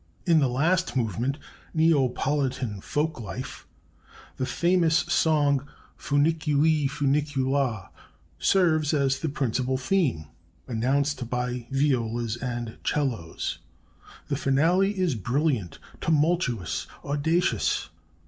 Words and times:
In 0.25 0.39
the 0.39 0.47
last 0.47 0.95
movement, 0.95 1.37
"Neapolitan 1.75 2.81
Folk 2.81 3.19
life," 3.21 3.67
the 4.37 4.47
famous 4.47 4.97
song 4.97 5.67
"Funiculi, 5.95 6.89
Funicula," 6.89 7.89
serves 8.39 8.95
as 8.95 9.19
the 9.19 9.29
principal 9.29 9.77
theme, 9.77 10.25
announced 10.67 11.29
by 11.29 11.67
violas 11.69 12.35
and 12.37 12.79
'cellos. 12.83 13.59
"The 14.27 14.37
finale 14.37 14.97
is 14.97 15.13
brilliant, 15.13 15.77
tumultuous, 15.99 16.87
audacious." 17.05 17.89